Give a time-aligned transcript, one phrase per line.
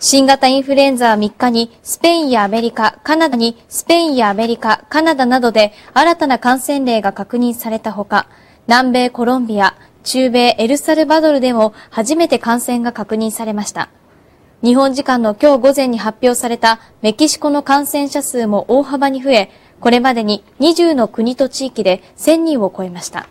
[0.00, 8.28] 新型インフルエンザは3日にスペインやアメリカ、カナダにスペインやアメリカ、カナダなどで新たな感染例が確認されたほか、
[8.68, 13.88] 南米コロンビア、中米エルサルバドルでも初めて感染が確認されました。
[14.62, 23.28] 日本時間の今日午前に発表されたメキシコの感染者数も大幅に増え、これまでに20の国と地域で1000人を超えました。